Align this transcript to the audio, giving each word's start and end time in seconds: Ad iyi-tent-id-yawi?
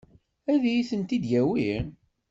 Ad 0.53 0.63
iyi-tent-id-yawi? 0.65 1.71